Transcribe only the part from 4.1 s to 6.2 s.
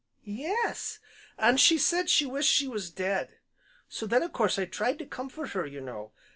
a course, I tried to comfort her, you know.